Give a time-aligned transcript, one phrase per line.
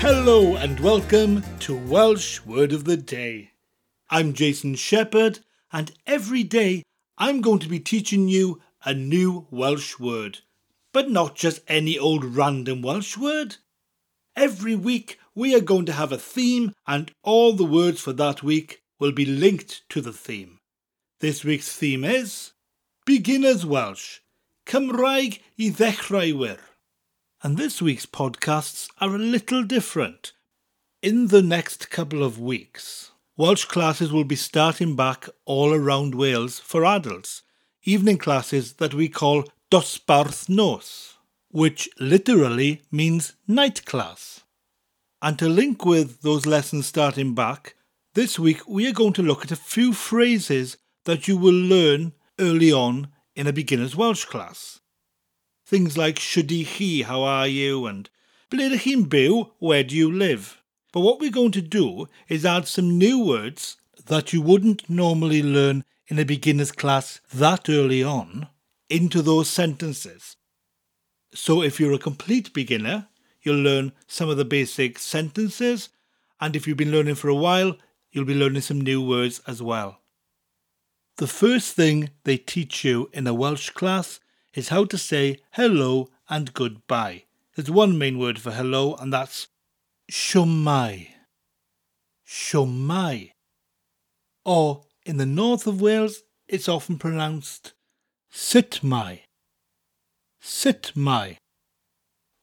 [0.00, 3.52] Hello and welcome to Welsh Word of the Day.
[4.10, 5.38] I'm Jason Shepherd,
[5.72, 6.82] and every day
[7.16, 10.40] I'm going to be teaching you a new Welsh word.
[10.92, 13.56] But not just any old random Welsh word.
[14.36, 18.42] Every week we are going to have a theme, and all the words for that
[18.42, 20.58] week will be linked to the theme.
[21.20, 22.52] This week's theme is
[23.06, 24.20] Beginner's Welsh,
[24.66, 26.58] Cymraeg i ddechrauwyr.
[27.42, 30.32] And this week's podcasts are a little different.
[31.02, 36.60] In the next couple of weeks, Welsh classes will be starting back all around Wales
[36.60, 37.42] for adults,
[37.82, 41.14] evening classes that we call dosbarth nos,
[41.48, 44.42] which literally means night class.
[45.22, 47.74] And to link with those lessons starting back,
[48.12, 52.12] this week we are going to look at a few phrases that you will learn
[52.38, 54.80] early on in a beginner's Welsh class.
[55.64, 58.10] Things like shwdi chi, how are you, and
[58.50, 60.60] ble ydych where do you live?
[60.92, 65.42] But what we're going to do is add some new words that you wouldn't normally
[65.42, 68.48] learn in a beginner's class that early on
[68.92, 70.36] into those sentences.
[71.32, 73.08] So if you're a complete beginner,
[73.40, 75.88] you'll learn some of the basic sentences,
[76.42, 77.76] and if you've been learning for a while,
[78.10, 80.00] you'll be learning some new words as well.
[81.16, 84.20] The first thing they teach you in a Welsh class
[84.52, 87.24] is how to say hello and goodbye.
[87.56, 89.48] There's one main word for hello, and that's
[90.10, 91.08] shwmai.
[92.28, 93.32] Shwmai.
[94.44, 97.72] Or in the north of Wales, it's often pronounced
[98.32, 99.20] sitmai.
[100.42, 101.36] Sitmai.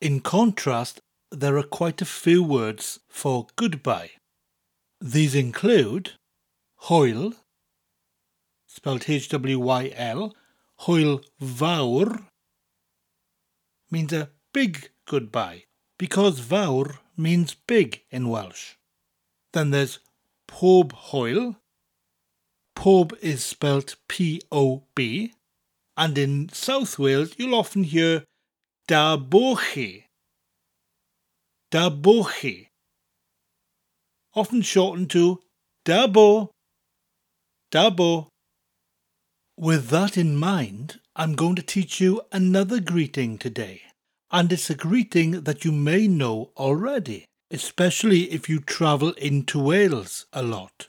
[0.00, 4.10] In contrast, there are quite a few words for goodbye.
[5.00, 6.12] These include
[6.84, 7.34] hwyl,
[8.66, 9.28] spelled hwyl
[11.40, 12.26] fawr,
[13.90, 15.64] means a big goodbye
[15.98, 18.74] because fawr means big in Welsh.
[19.52, 20.00] Then there's
[20.46, 21.56] pob hwyl.
[22.74, 25.32] Pob is spelt P O B,
[25.96, 28.24] and in South Wales you'll often hear
[28.86, 30.04] da bochi.
[31.70, 32.68] Da bochi.
[34.34, 35.40] Often shortened to
[35.84, 36.50] dabo.
[37.72, 38.28] Dabo.
[39.56, 43.82] With that in mind, I'm going to teach you another greeting today.
[44.30, 50.26] And it's a greeting that you may know already, especially if you travel into Wales
[50.32, 50.88] a lot.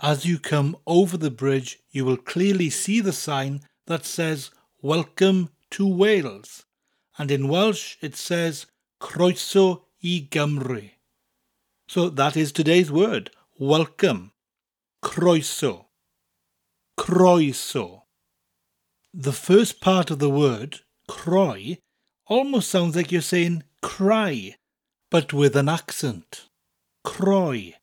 [0.00, 4.50] As you come over the bridge, you will clearly see the sign that says
[4.80, 6.64] Welcome to Wales.
[7.18, 8.66] And in Welsh it says
[9.00, 10.90] Croeso i Gymru.
[11.88, 13.30] So that is today's word.
[13.58, 14.32] Welcome.
[15.04, 15.86] Croeso.
[16.98, 18.02] Croeso.
[19.12, 21.78] The first part of the word, croi,
[22.26, 24.56] almost sounds like you're saying cry,
[25.10, 26.48] but with an accent.
[27.04, 27.74] Croi.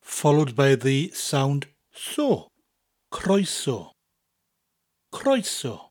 [0.00, 2.48] Followed by the sound so.
[3.12, 3.95] Croeso.
[5.26, 5.90] Croeso.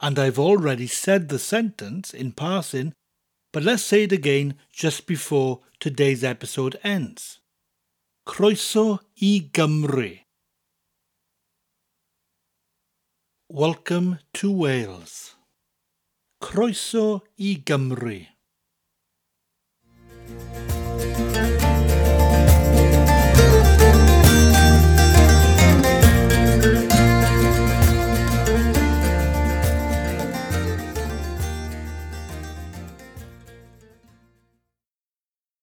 [0.00, 2.94] And I've already said the sentence in passing,
[3.52, 7.40] but let's say it again just before today's episode ends.
[8.26, 10.20] Croeso i Gymru.
[13.50, 15.34] Welcome to Wales.
[16.42, 18.26] Croeso i Gymru.